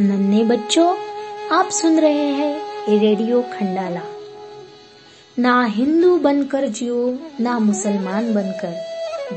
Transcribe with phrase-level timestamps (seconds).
[0.00, 0.96] नन्हे बच्चों,
[1.52, 2.62] आप सुन रहे हैं
[2.98, 4.00] रेडियो खंडाला।
[5.38, 8.84] ना हिंदू बनकर जियो, ना मुसलमान बनकर।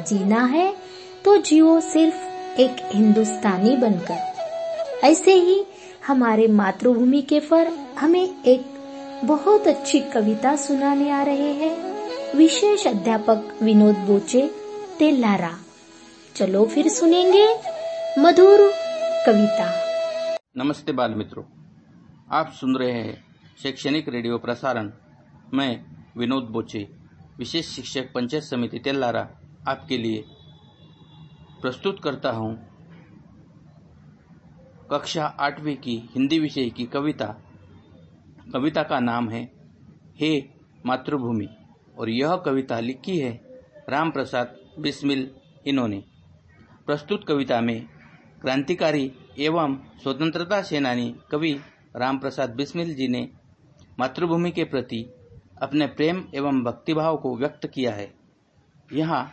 [0.08, 0.76] जीना है
[1.26, 2.16] तो जियो सिर्फ़
[2.62, 4.18] एक हिंदुस्तानी बनकर।
[5.04, 5.66] ऐसे ही
[6.08, 7.68] हमारे मातृभूमि के पर
[8.00, 8.66] हमें एक
[9.24, 14.52] बहुत अच्छी कविता सुनाने आ रहे हैं। विशेष अध्यापक विनोद बोचे,
[15.00, 15.58] तेलारा।
[16.36, 17.48] चलो फिर सुनेंगे
[18.20, 18.74] मधुर
[19.26, 19.85] कविता।
[20.56, 21.44] नमस्ते बाल मित्रों
[22.32, 23.16] आप सुन रहे हैं
[23.60, 24.92] शैक्षणिक रेडियो प्रसारण।
[25.54, 25.86] मैं
[26.18, 26.80] विनोद बोचे,
[27.38, 29.28] विशेष शिक्षक पंचायत समिति तेलारा
[29.68, 30.24] आपके लिए
[31.62, 32.54] प्रस्तुत करता हूँ
[34.92, 37.28] कक्षा आठवीं की हिंदी विषय की कविता।
[38.54, 39.44] कविता का नाम है
[40.16, 40.32] हे
[40.86, 41.50] मातृभूमि,
[41.98, 43.34] और यह कविता लिखी है
[43.90, 45.30] राम प्रसाद बिस्मिल
[45.68, 46.04] इन्होंने।
[46.86, 47.80] प्रस्तुत कविता में
[48.42, 51.60] क्रांतिकारी एवं स्वतंत्रता सेनानी कवि
[51.96, 53.30] राम प्रसाद बिस्मिल जी ने
[54.00, 55.06] मातृभूमि के प्रति
[55.62, 58.14] अपने प्रेम एवं भक्तिभाव को व्यक्त किया है।
[58.94, 59.32] यहाँ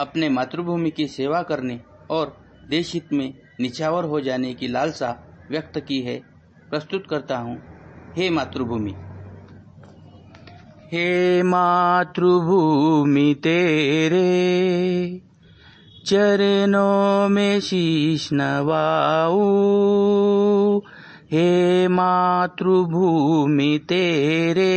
[0.00, 5.80] अपने मातृभूमि की सेवा करने और देश हित में निछावर हो जाने की लालसा व्यक्त
[5.80, 6.22] की है।
[6.70, 7.58] प्रस्तुत करता हूँ।
[8.16, 8.94] हे मातृभूमि।
[10.92, 14.24] हे मातृभूमि तेरे
[16.06, 19.38] चरणों में शीश नवाऊ
[21.32, 24.74] हे मातृभूमि तेरे,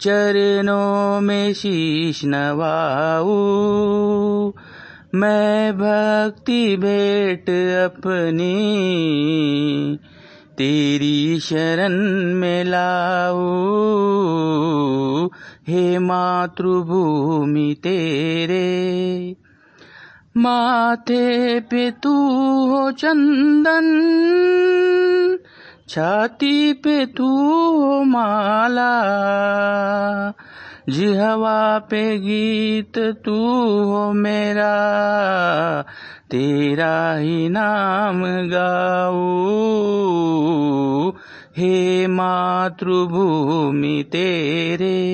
[0.00, 3.32] चरणों में शीश नवाऊ
[5.14, 7.50] मैं भक्ति भेंट
[7.92, 8.54] अपनी
[10.58, 11.92] तेरी शरण
[12.34, 13.44] में लाऊ।
[15.68, 18.74] हे मातृभूमि तेरे
[20.36, 22.12] माथे पे तू
[22.66, 23.86] हो चंदन,
[25.88, 27.26] छाती पे तू
[27.82, 28.94] हो माला।
[30.88, 33.36] जिहवा पे गीत तू
[33.84, 34.74] हो मेरा,
[36.30, 39.34] तेरा ही नाम गाऊ।
[41.56, 45.04] हे मातृभूमि तेरे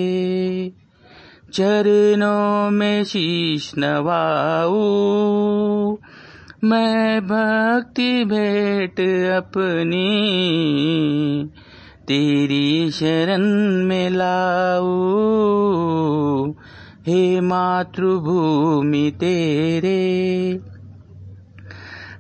[1.52, 4.80] चरणों में शीश नवाऊ।
[6.64, 9.00] मैं भक्ति भेंट
[9.30, 10.10] अपनी
[12.08, 13.42] तेरी शरण
[13.86, 14.90] में लाऊ।
[17.06, 20.60] हे मातृभूमि तेरे,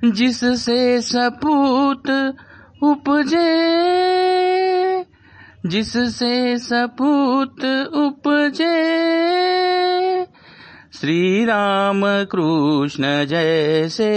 [0.04, 2.34] जिससे सपूत
[2.82, 3.80] उपजे,
[5.66, 7.64] जिससे सपूत
[7.94, 8.99] उपजे
[11.00, 14.08] श्री राम कृष्ण जैसे।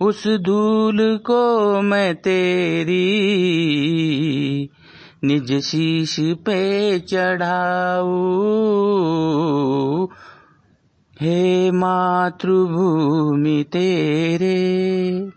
[0.00, 2.98] उस धूल को मैं तेरी
[5.24, 8.06] निज शीश पे चढ़ाऊ।
[11.20, 15.30] हे मातृभूमि तेरे,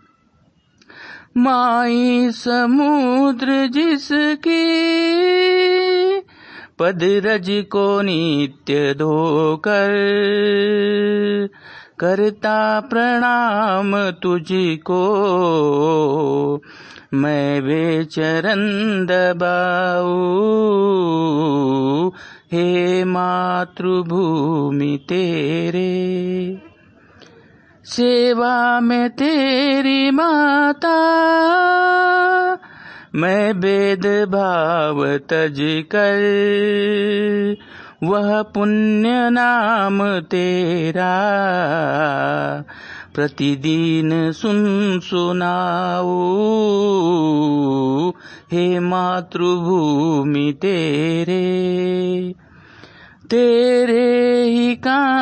[1.36, 4.80] माई समुद्र जिसकी
[6.80, 9.90] पद रज को नित्य धोकर,
[11.98, 15.02] करता प्रणाम तुझको।
[17.14, 18.62] मैं बेचरन
[19.10, 20.28] दबाऊ,
[22.52, 26.58] हे मातृभूमि तेरे।
[27.84, 30.96] सेवा में तेरी माता
[33.14, 36.20] मैं भेद भाव तज कर,
[38.02, 41.14] वह पुण्य नाम तेरा।
[43.14, 46.06] प्रतिदिन सुन सुनाओ,
[48.52, 51.40] हे मातृभूमि तेरे।
[53.30, 55.19] तेरे ही काम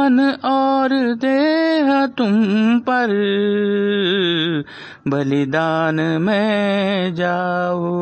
[0.00, 2.44] मन और देह तुम
[2.78, 3.08] पर।
[5.08, 8.00] बलिदान में जाऊ।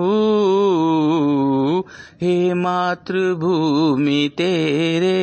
[2.22, 5.18] हे मातृभूमि तेरे,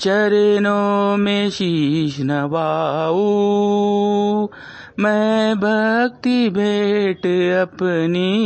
[0.00, 3.16] चरणों में शीश नवाऊ।
[4.98, 7.26] मैं भक्ति भेंट
[7.66, 8.36] अपनी